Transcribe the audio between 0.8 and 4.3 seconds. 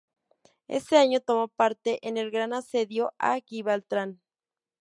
año tomó parte en el Gran Asedio a Gibraltar.